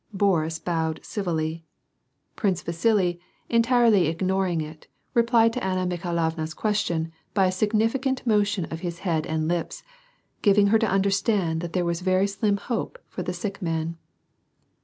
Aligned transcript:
Boris 0.11 0.57
bowed 0.57 0.99
civily. 1.03 1.61
Prince 2.35 2.63
Vasili, 2.63 3.19
entirely 3.49 4.07
ignoring 4.07 4.59
it, 4.59 4.87
re 5.13 5.21
plied 5.21 5.53
to 5.53 5.63
Anna 5.63 5.85
Mikhailovna's 5.85 6.55
question 6.55 7.11
by 7.35 7.45
a 7.45 7.51
significant 7.51 8.25
motion 8.25 8.65
of 8.71 8.79
his 8.79 9.01
head 9.05 9.27
and 9.27 9.47
lips, 9.47 9.83
giving 10.41 10.65
her 10.73 10.79
to 10.79 10.87
understand 10.89 11.61
that 11.61 11.73
there 11.73 11.85
was 11.85 12.01
very 12.01 12.25
slim 12.25 12.57
hope 12.57 12.97
for 13.09 13.21
the 13.21 13.31
sick 13.31 13.61
man. 13.61 13.95